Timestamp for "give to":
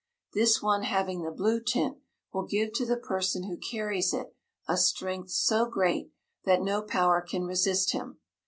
2.47-2.87